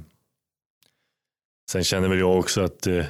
[1.72, 3.10] sen känner väl jag också att det,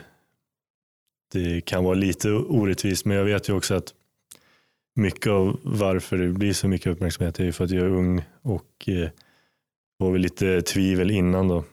[1.32, 3.94] det kan vara lite orättvist, men jag vet ju också att
[4.96, 8.24] mycket av varför det blir så mycket uppmärksamhet är ju för att jag är ung
[8.42, 9.10] och eh,
[9.98, 11.64] var väl lite tvivel innan då.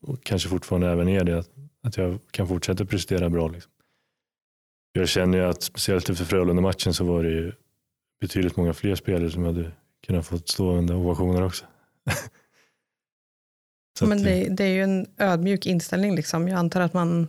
[0.00, 1.50] Och kanske fortfarande även är det, att,
[1.82, 3.48] att jag kan fortsätta prestera bra.
[3.48, 3.72] Liksom.
[4.92, 7.52] Jag känner ju att speciellt efter Frölunda-matchen så var det ju
[8.20, 9.72] betydligt många fler spelare som hade
[10.10, 11.64] kunnat få stå under ovationer också.
[13.98, 16.16] Så Men det, det är ju en ödmjuk inställning.
[16.16, 16.48] Liksom.
[16.48, 17.28] Jag antar att man...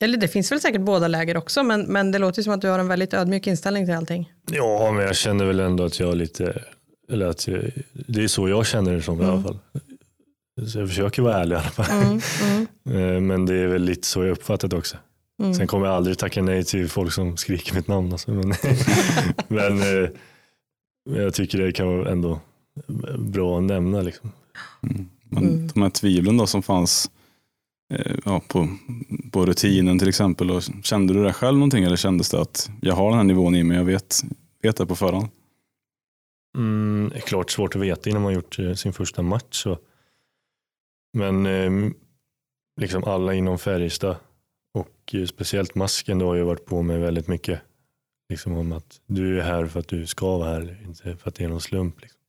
[0.00, 2.68] Eller det finns väl säkert båda läger också, men, men det låter som att du
[2.68, 4.32] har en väldigt ödmjuk inställning till allting.
[4.50, 6.62] Ja, men jag känner väl ändå att jag lite,
[7.10, 9.44] eller att jag, det är så jag känner det som i alla Mm.
[9.44, 9.58] fall.
[10.66, 12.02] Så jag försöker vara ärlig i alla fall.
[12.02, 12.66] Mm, mm,
[13.14, 14.96] Eh, Men det är väl lite så jag uppfattat också.
[15.38, 15.66] Sen mm.
[15.66, 18.12] kommer jag aldrig tacka nej till folk som skriker mitt namn.
[18.12, 18.30] Alltså.
[18.30, 18.54] Men,
[19.48, 20.08] men,
[21.16, 22.40] jag tycker det kan vara ändå
[23.18, 24.02] bra att nämna.
[24.02, 24.32] Liksom.
[24.82, 25.08] Mm.
[25.28, 27.10] Men de här tvivlen då som fanns
[27.94, 28.68] eh, ja, på,
[29.32, 30.50] på rutinen till exempel.
[30.50, 33.54] Och kände du det själv någonting eller kändes det att jag har den här nivån
[33.54, 34.22] i mig, jag vet,
[34.62, 35.28] vet det på förhand?
[36.56, 39.62] Mm, det är klart svårt att veta innan man gjort eh, sin första match.
[39.62, 39.78] Så.
[41.12, 41.90] Men eh,
[42.80, 44.16] liksom alla inom Färjestad
[44.74, 47.60] och eh, speciellt masken då har ju varit på mig väldigt mycket.
[48.28, 51.34] Liksom om att du är här för att du ska vara här, inte för att
[51.34, 52.00] det är någon slump.
[52.00, 52.20] Liksom.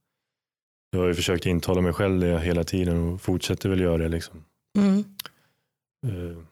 [0.92, 4.10] Jag har ju försökt intala mig själv det hela tiden och fortsätter väl göra det.
[4.10, 4.44] Liksom.
[4.78, 5.00] Mm.
[6.08, 6.44] Eh,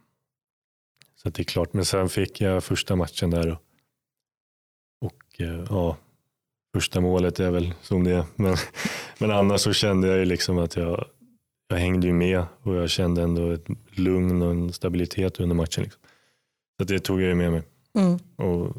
[1.15, 3.61] Så det är klart, men sen fick jag första matchen där och,
[5.05, 5.97] och eh, ja,
[6.75, 8.25] första målet är väl som det är.
[8.35, 8.55] Men,
[9.19, 11.05] men annars så kände jag ju liksom att jag,
[11.67, 15.83] jag hängde ju med och jag kände ändå ett lugn och en stabilitet under matchen.
[15.83, 16.01] Liksom.
[16.79, 17.63] Så det tog jag ju med mig.
[17.93, 18.19] Mm.
[18.35, 18.75] Och,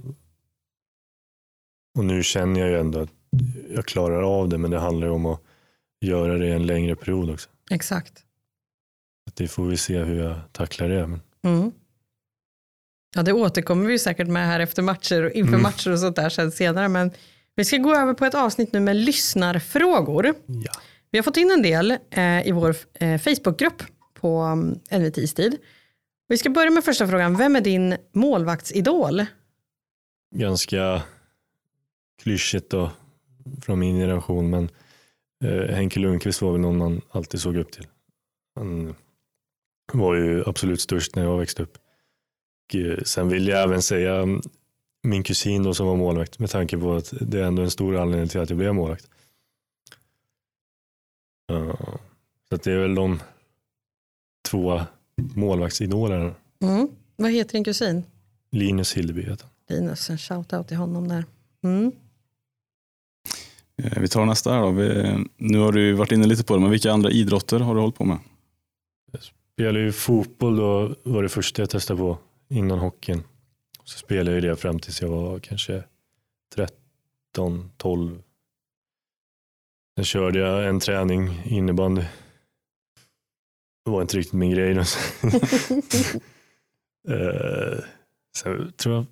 [1.99, 3.11] och nu känner jag ju ändå att
[3.75, 5.41] jag klarar av det, men det handlar ju om att
[6.01, 7.49] göra det i en längre period också.
[7.71, 8.13] Exakt.
[9.27, 11.07] Att det får vi se hur jag tacklar det.
[11.07, 11.73] Men, Mm.
[13.17, 15.63] Ja, det återkommer vi säkert med här efter matcher och inför Mm.
[15.63, 16.89] matcher och sånt där sen senare.
[16.89, 17.11] Men
[17.55, 20.35] vi ska gå över på ett avsnitt nu med lyssnarfrågor.
[20.47, 20.73] ja.
[21.11, 23.83] Vi har fått in en del eh, i vår eh, Facebookgrupp
[24.15, 25.57] på um, NVT Istid.
[26.29, 27.37] Vi ska börja med första frågan.
[27.37, 29.27] Vem är din målvaktsidol?
[30.37, 31.03] ganska
[32.23, 32.91] klyschigt då
[33.63, 34.71] från min generation men
[35.45, 37.87] eh, Henke Lundqvist var väl någon man alltid såg upp till.
[38.57, 38.95] Han
[39.93, 41.79] var ju absolut störst när jag växte upp.
[42.69, 44.43] Och, eh, sen vill jag även säga mm,
[45.03, 47.97] min kusin då som var målvakt med tanke på att det är ändå en stor
[47.97, 49.09] anledning till att jag blev målvakt.
[51.47, 51.79] Ja,
[52.49, 53.21] så det är väl de
[54.49, 54.81] två
[55.17, 56.35] målvaktsidolerna.
[56.61, 56.89] Mm.
[57.17, 58.05] Vad heter din kusin?
[58.51, 59.77] Linus Hildeby heter han.
[59.77, 61.25] Linus, en shout-out till honom där.
[61.63, 61.93] Mm.
[63.83, 64.71] Eh, Vi tar nästa här då.
[64.71, 67.81] Vi, nu har du varit inne lite på det, men vilka andra idrotter har du
[67.81, 68.19] hållit på med?
[69.55, 73.23] spelade ju fotboll då var det första jag testade på innan hockeyn.
[73.85, 75.85] Så spelade jag ju det fram tills jag var kanske
[76.55, 78.23] 13, 12.
[79.97, 82.03] Sen körde jag en träning innebandy.
[83.85, 84.75] Det var inte riktigt min grej.
[87.09, 87.79] Eh,
[88.37, 89.05] Sen tror jag,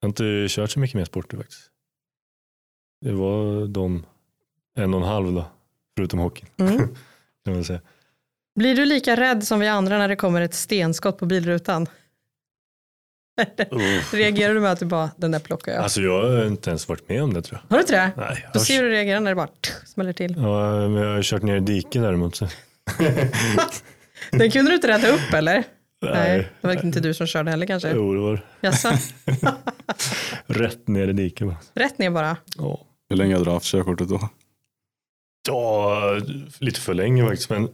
[0.00, 1.70] jag har inte kört så mycket mer sporter faktiskt.
[3.04, 4.06] Det var de
[4.76, 5.44] en och en halv då,
[5.96, 6.78] förutom hockeyn Mm.
[7.44, 7.80] kan man säga.
[8.56, 11.86] Blir du lika rädd som vi andra när det kommer ett stenskott på bilrutan?
[14.12, 15.82] Reagerar du med att du bara, den där plockar jag?
[15.82, 17.70] Alltså jag har inte ens varit med om det tror jag.
[17.70, 18.10] Har du inte det?
[18.16, 20.34] Nej, Då har, ser du hur du reagerar när det bara tch, smäller till.
[20.36, 22.36] ja, men jag har kört ner i diket däremot.
[22.36, 22.48] Så.
[24.30, 25.54] Den kunde du inte rätta upp eller?
[26.02, 26.48] Nej, Nej.
[26.60, 27.90] det var inte du som körde heller kanske.
[27.94, 28.90] Jo, det var Jaså?
[30.46, 31.48] rätt ner i diket.
[31.74, 32.36] Rätt ner bara.
[32.58, 32.80] Ja.
[33.14, 34.28] Hur länge har du haft körkortet då?
[35.48, 36.20] ja,
[36.58, 37.50] lite för länge faktiskt.
[37.50, 37.68] Men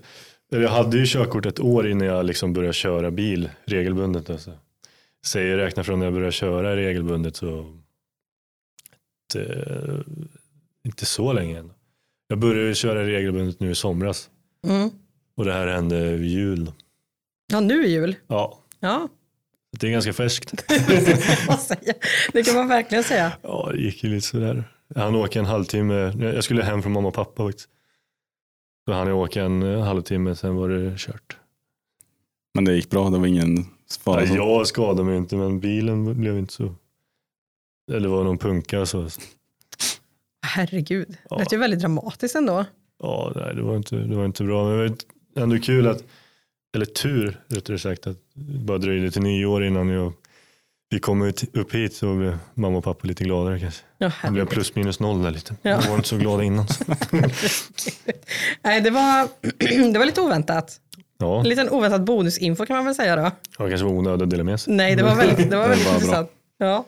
[0.48, 4.30] jag hade ju körkort ett år innan jag liksom började köra bil regelbundet.
[4.30, 4.52] Alltså.
[5.26, 7.76] Säger räkna från när jag började köra regelbundet så
[9.34, 10.04] inte,
[10.86, 11.72] inte så länge än.
[12.28, 14.30] Jag började köra regelbundet nu i somras
[14.66, 14.90] Mm.
[15.36, 16.72] och det här hände vid jul.
[17.52, 18.16] Ja, nu är jul.
[18.26, 19.08] Ja, Ja,
[19.78, 20.68] det är ganska färskt.
[20.68, 21.94] det kan man säga.
[22.32, 23.32] Det kan man verkligen säga.
[23.42, 24.64] Ja, det gick ju lite sådär.
[24.94, 25.94] Han åka en halvtimme.
[26.18, 27.68] Jag skulle hem från mamma och pappa faktiskt.
[28.88, 31.36] Så han åka en eh, halvtimme, sen var det kört.
[32.54, 33.64] Men det gick bra, det var ingen
[34.00, 34.20] fara?
[34.20, 36.74] Nej, jag skadade mig inte, men bilen blev inte så.
[37.92, 39.08] Eller var någon punka så.
[40.46, 41.38] Herregud, det Ja.
[41.38, 42.64] lät ju väldigt dramatiskt ändå.
[43.02, 44.64] Ja, nej, det var inte, det var inte bra.
[44.68, 44.84] Men det
[45.34, 46.04] var ändå kul att,
[46.74, 50.12] eller tur rättare sagt, att det bara dröjde till nyår innan jag,
[50.90, 53.82] vi kom ut, upp hit så blev mamma och pappa lite gladare kanske.
[53.98, 55.54] Ja, Det blev plus minus noll där lite.
[55.62, 55.80] Ja.
[55.80, 56.66] De var inte så glada innan.
[58.62, 59.28] Nej, det var,
[59.92, 60.80] det var lite oväntat.
[61.18, 63.22] Ja, En liten oväntad bonusinfo kan man väl säga då.
[63.58, 64.74] jag kanske var onödig att dela med sig.
[64.74, 66.00] Nej, det var väldigt, det var väldigt bara bra.
[66.04, 66.30] intressant.
[66.58, 66.84] Ja.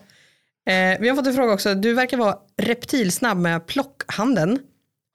[0.73, 1.73] Eh, vi har fått en fråga också.
[1.75, 4.59] Du verkar vara reptilsnabb med plockhanden.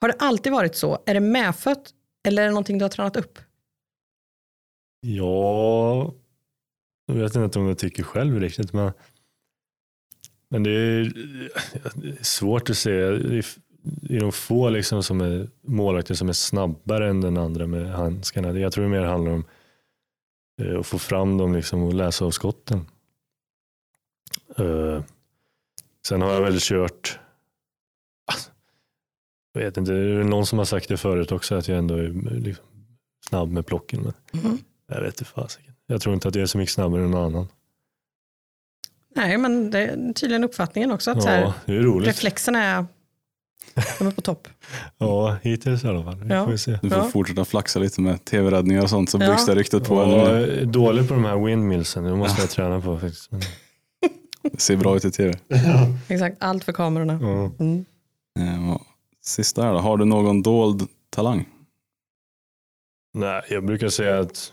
[0.01, 0.99] Har det alltid varit så?
[1.07, 1.91] Är det medfött
[2.29, 3.39] eller är det någonting du har tränat upp?
[5.01, 6.13] Ja,
[7.17, 8.73] jag vet inte om jag tycker själv riktigt.
[8.73, 8.93] Men,
[10.49, 11.13] men det är,
[12.25, 13.11] svårt att säga.
[13.11, 13.45] Det är,
[14.21, 18.59] de få liksom som är målvakter som är snabbare än den andra med handskarna.
[18.59, 19.45] Jag tror det mer handlar om
[20.63, 22.87] eh, att få fram dem liksom och läsa av skotten.
[24.57, 25.03] Eh,
[26.07, 27.19] sen har jag väl kört
[29.59, 31.95] jag vet inte, det är någon som har sagt det förut också att jag ändå
[31.95, 32.09] är
[32.41, 32.65] liksom
[33.29, 34.03] snabb med plocken.
[34.03, 34.59] Men Mm.
[34.87, 35.68] jag vet inte fasiken.
[35.91, 37.49] Jag tror inte att jag är så mycket snabbare än någon annan.
[39.17, 41.11] Nej, men det är tydligen uppfattningen också.
[41.11, 42.09] Att så här, Ja, det är roligt.
[42.09, 42.87] reflexerna är
[43.99, 44.49] De är på topp.
[44.99, 46.17] Ja, hittills i alla fall.
[46.25, 46.47] Vi Ja.
[46.47, 46.79] får se.
[46.83, 47.05] Du får Ja.
[47.09, 49.29] fortsätta flaxa lite med tv-räddningar och sånt så Ja.
[49.31, 49.95] byggs det ryktet på.
[49.95, 53.31] Ja, jag är dålig på de här windmillsen, det måste jag träna på faktiskt.
[53.31, 53.41] Men,
[54.43, 55.39] Det ser bra ut i tv.
[56.09, 57.19] Exakt, allt för kamerorna.
[57.23, 57.51] ja.
[57.65, 57.85] Mm.
[58.39, 58.81] Eh, ja.
[59.23, 59.79] Sista här då.
[59.79, 61.49] Har du någon dold talang?
[63.15, 64.53] Nej, jag brukar säga att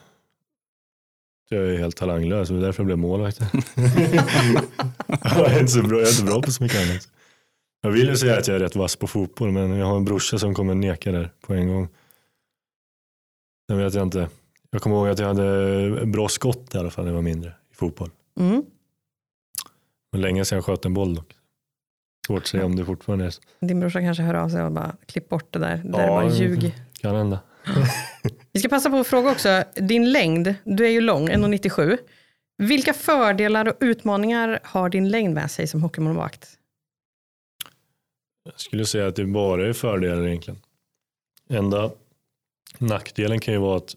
[1.49, 3.39] jag är helt talanglös det är därför jag blev målvakt.
[5.23, 7.09] jag, är inte så bra, jag är inte bra på så mycket annat.
[7.81, 10.05] Jag vill ju säga att jag är rätt vass på fotboll men jag har en
[10.05, 11.87] brorsa som kommer neka där på en gång.
[13.69, 14.29] Sen vet jag inte.
[14.71, 17.49] Jag kommer ihåg att jag hade bra skott i alla fall när jag var mindre
[17.71, 18.09] i fotboll.
[18.39, 18.65] Mm.
[20.11, 21.35] Men länge sedan jag sköt en boll dock.
[22.27, 23.41] Svårt att säga om det fortfarande är så.
[23.59, 25.77] Din brorsa kanske hör av sig och bara klipp bort det där.
[25.77, 26.75] Det där Ja, var ljug.
[27.01, 27.39] Kan hända.
[28.51, 31.97] Vi ska passa på att fråga också, din längd, du är ju lång, 1,97.
[32.57, 36.59] Vilka fördelar och utmaningar har din längd med sig som hockeymålvakt?
[38.43, 40.59] Jag skulle säga att det bara är fördelar egentligen.
[41.49, 41.91] Enda
[42.77, 43.95] nackdelen kan ju vara att,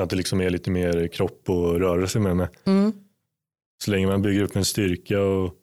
[0.00, 2.48] att det liksom är lite mer kropp och rörelse med mig.
[2.64, 2.92] Mm.
[3.84, 5.54] Så länge man bygger upp en styrka och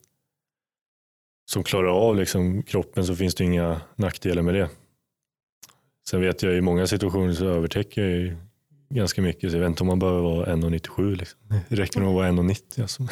[1.50, 4.70] som klarar av liksom kroppen så finns det inga nackdelar med det.
[6.08, 8.36] Sen vet jag i många situationer så övertäcker jag ju
[8.90, 11.38] ganska mycket så jag vet inte om man behöver vara 1,97 liksom.
[11.68, 13.02] Det räcker nog att vara 1,90 alltså.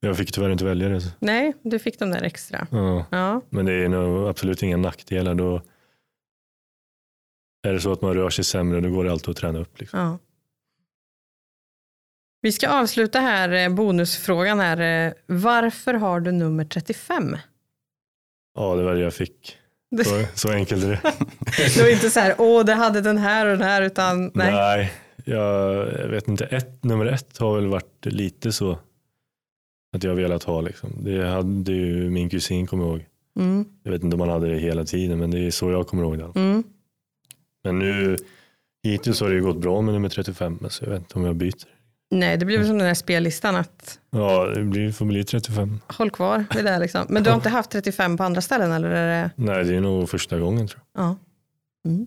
[0.00, 1.00] Jag fick tyvärr inte välja det.
[1.00, 1.08] Så.
[1.20, 2.66] Nej, du fick de där extra.
[2.70, 3.06] Ja.
[3.10, 5.34] Ja, Men det är nog absolut inga nackdelar.
[5.34, 5.62] Då
[7.62, 9.80] är det så att man rör sig sämre då går det alltid att träna upp.
[9.80, 9.98] Liksom.
[10.00, 10.18] ja.
[12.40, 15.06] Vi ska avsluta här eh, bonusfrågan här.
[15.06, 17.36] eh, Varför har du nummer 35?
[18.54, 19.58] Ja, det var det jag fick.
[20.04, 21.00] Så, så enkelt är det.
[21.74, 24.52] det var inte så här, åh det hade den här och den här, utan nej.
[24.52, 24.92] Nej,
[25.24, 26.44] jag, vet inte.
[26.44, 28.78] Ett, nummer ett har väl varit lite så
[29.96, 30.60] att jag velat ha.
[30.60, 30.90] Liksom.
[31.04, 33.04] Det hade ju min kusin, kommer ihåg.
[33.38, 35.86] Mm, Jag vet inte om han hade det hela tiden, men det är så jag
[35.86, 36.40] kommer ihåg det.
[36.40, 36.62] mm.
[37.64, 38.16] Men nu,
[38.84, 41.24] hittills har det ju gått bra med nummer 35, men så jag vet inte om
[41.24, 41.68] jag byter.
[42.14, 45.80] Nej, det blir väl som den här spellistan att Ja, det blir, får bli 35.
[45.88, 47.06] håll kvar vid det liksom.
[47.08, 48.88] Men du har inte haft 35 på andra ställen eller?
[48.90, 49.30] Är det...
[49.36, 51.04] Nej, det är nog första gången tror jag.
[51.04, 51.16] Ja.
[51.86, 52.06] Mm.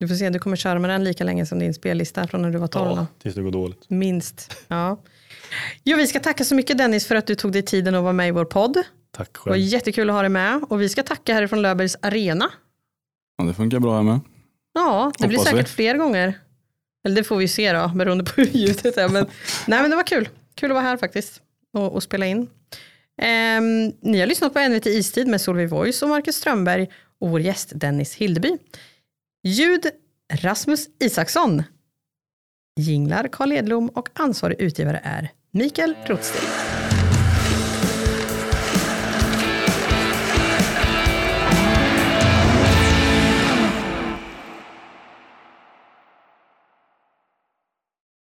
[0.00, 2.50] Du får se, du kommer köra med den lika länge som din spellista från när
[2.50, 2.90] du var 12.
[2.96, 3.90] Ja, tills det går dåligt.
[3.90, 4.56] Minst.
[4.68, 5.00] Ja.
[5.84, 8.12] Jo, vi ska tacka så mycket Dennis för att du tog dig tiden att vara
[8.12, 8.76] med i vår podd.
[9.16, 9.64] Tack Det var själv.
[9.64, 10.64] jättekul att ha dig med.
[10.68, 12.50] Och vi ska tacka härifrån Löfbergs Arena.
[13.38, 14.20] Ja, det funkar bra här med.
[14.74, 15.70] Ja, det blir Hoppas säkert vi.
[15.72, 16.38] fler gånger.
[17.04, 19.08] Eller det får vi se då, beroende på hur ljudet är.
[19.08, 19.26] Men,
[19.66, 20.28] nej, men det var kul.
[20.54, 22.38] Kul att vara här faktiskt och, och spela in.
[23.22, 26.90] Um, ni har lyssnat på NVT Istid med Solveig Voice och Marcus Strömberg
[27.20, 28.58] och vår gäst Dennis Hildeby.
[29.42, 29.86] Ljud
[30.32, 31.62] Rasmus Isaksson.
[32.80, 36.63] Jinglar Carl Edlom och ansvarig utgivare är Mikael Rotstig.